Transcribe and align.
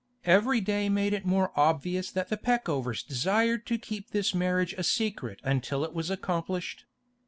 Every 0.25 0.61
day 0.61 0.89
made 0.89 1.13
it 1.13 1.27
more 1.27 1.51
obvious 1.55 2.09
that 2.09 2.29
the 2.29 2.35
Peckovers 2.35 3.03
desired 3.03 3.67
to 3.67 3.77
keep 3.77 4.09
this 4.09 4.33
marriage 4.33 4.73
a 4.75 4.81
secret 4.83 5.39
until 5.43 5.85
it 5.85 5.93
was 5.93 6.09
accomplished. 6.09 6.85